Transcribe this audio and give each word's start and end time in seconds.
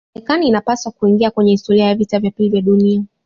marekani 0.15 0.47
inapaswa 0.47 0.91
kuingia 0.91 1.31
kwenye 1.31 1.51
historia 1.51 1.85
ya 1.85 1.95
vita 1.95 2.19
vya 2.19 2.31
pili 2.31 2.49
vya 2.49 2.61
dunia 2.61 3.03